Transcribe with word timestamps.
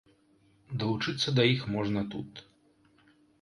Далучыцца 0.83 1.33
да 1.41 1.45
іх 1.51 1.61
можна 1.75 2.01
тут. 2.15 2.43